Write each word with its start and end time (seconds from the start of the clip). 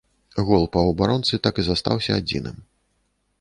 Гол 0.47 0.63
паўабаронцы 0.77 1.39
так 1.49 1.61
і 1.65 1.67
застаўся 1.67 2.11
адзіным. 2.23 2.57